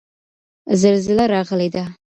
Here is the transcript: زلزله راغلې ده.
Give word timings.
زلزله 0.81 1.23
راغلې 1.33 1.67
ده. 1.75 1.83